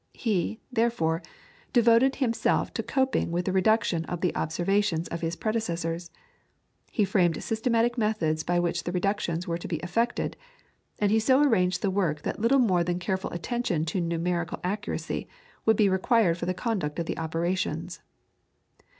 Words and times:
He, 0.15 0.59
therefore, 0.71 1.21
devoted 1.73 2.15
himself 2.15 2.73
to 2.73 2.81
coping 2.81 3.29
with 3.31 3.45
the 3.45 3.51
reduction 3.51 4.03
of 4.05 4.21
the 4.21 4.35
observations 4.35 5.07
of 5.09 5.21
his 5.21 5.35
predecessors. 5.35 6.09
He 6.91 7.05
framed 7.05 7.43
systematic 7.43 7.99
methods 7.99 8.41
by 8.41 8.59
which 8.59 8.85
the 8.85 8.91
reductions 8.91 9.47
were 9.47 9.59
to 9.59 9.67
be 9.67 9.75
effected, 9.81 10.37
and 10.97 11.11
he 11.11 11.19
so 11.19 11.43
arranged 11.43 11.83
the 11.83 11.91
work 11.91 12.23
that 12.23 12.39
little 12.41 12.57
more 12.57 12.83
than 12.83 12.97
careful 12.97 13.29
attention 13.29 13.85
to 13.85 14.01
numerical 14.01 14.59
accuracy 14.63 15.27
would 15.67 15.77
be 15.77 15.87
required 15.87 16.35
for 16.39 16.47
the 16.47 16.55
conduct 16.55 16.97
of 16.97 17.05
the 17.05 17.19
operations. 17.19 18.01